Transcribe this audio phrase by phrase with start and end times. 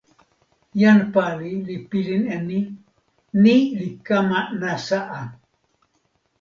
[0.81, 2.59] "jan pali li pilin e ni:
[3.43, 5.21] "ni li kama nasa a!"